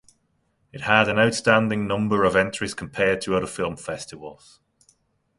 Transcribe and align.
It 0.73 0.81
had 0.81 1.07
an 1.09 1.19
outstanding 1.19 1.85
number 1.85 2.23
of 2.23 2.35
entries 2.35 2.73
compared 2.73 3.21
to 3.21 3.35
other 3.35 3.45
film 3.45 3.77
festivals. 3.77 4.59